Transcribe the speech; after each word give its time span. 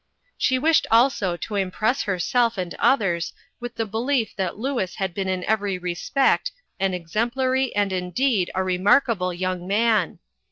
She 0.35 0.57
wished 0.57 0.87
also 0.89 1.37
to 1.37 1.53
impress 1.55 2.01
herself 2.01 2.57
and 2.57 2.73
others 2.79 3.33
with 3.59 3.75
the 3.75 3.85
belief 3.85 4.35
that 4.35 4.57
Louis 4.57 4.95
had 4.95 5.13
been 5.13 5.27
in 5.27 5.43
every 5.43 5.77
respect 5.77 6.51
an 6.79 6.95
exemplary, 6.95 7.71
and, 7.75 7.93
indeed, 7.93 8.49
a 8.55 8.63
remarkable 8.63 9.31
young 9.31 9.67
man. 9.67 10.17